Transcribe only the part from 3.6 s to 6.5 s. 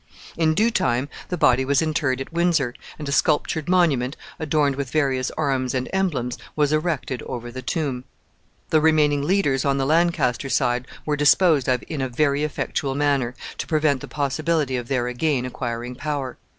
monument, adorned with various arms and emblems,